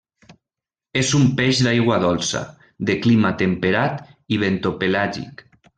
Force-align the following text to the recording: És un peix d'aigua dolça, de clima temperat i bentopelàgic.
És 1.01 1.11
un 1.19 1.27
peix 1.41 1.61
d'aigua 1.67 1.99
dolça, 2.05 2.43
de 2.91 2.99
clima 3.05 3.35
temperat 3.45 4.05
i 4.37 4.45
bentopelàgic. 4.47 5.51